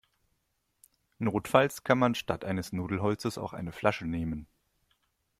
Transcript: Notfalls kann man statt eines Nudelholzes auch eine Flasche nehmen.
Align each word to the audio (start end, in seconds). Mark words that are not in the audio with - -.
Notfalls 1.19 1.83
kann 1.83 1.99
man 1.99 2.15
statt 2.15 2.43
eines 2.43 2.73
Nudelholzes 2.73 3.37
auch 3.37 3.53
eine 3.53 3.71
Flasche 3.71 4.07
nehmen. 4.07 4.47